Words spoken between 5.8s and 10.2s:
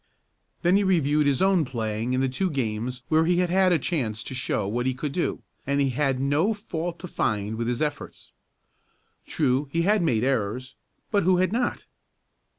had no fault to find with his efforts. True, he had